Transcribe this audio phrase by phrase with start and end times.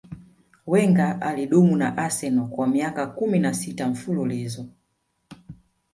[0.65, 4.65] wenger alidumu na arsenal kwa miaka kumi na sita mfululizo